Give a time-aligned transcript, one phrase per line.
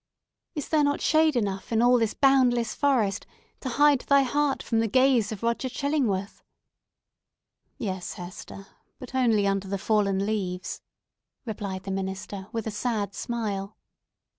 [0.55, 3.27] Is there not shade enough in all this boundless forest
[3.59, 6.41] to hide thy heart from the gaze of Roger Chillingworth?"
[7.77, 8.65] "Yes, Hester;
[8.97, 10.81] but only under the fallen leaves!"
[11.45, 13.77] replied the minister, with a sad smile.